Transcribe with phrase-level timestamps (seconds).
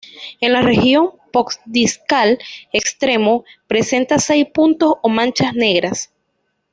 [0.39, 2.39] En la región postdiscal
[2.73, 6.11] externo, presenta seis puntos o manchas negras.